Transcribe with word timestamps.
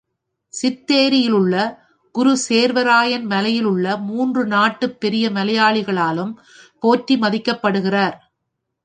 சித்தேரியிலுள்ள 0.53 1.55
குரு 2.15 2.37
சேர்வராயன் 2.49 3.25
மலையிலுள்ள 3.25 3.97
மூன்று 3.99 4.45
நாட்டுப் 4.45 4.99
பெரிய 4.99 5.29
மலையாளிகளாலும் 5.29 6.33
போற்றி 6.83 7.15
மதிக்கப்படுகிறார். 7.15 8.17